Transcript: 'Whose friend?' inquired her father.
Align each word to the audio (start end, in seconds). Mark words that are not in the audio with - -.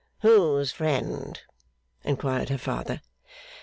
'Whose 0.21 0.71
friend?' 0.71 1.39
inquired 2.03 2.49
her 2.49 2.57
father. 2.57 3.01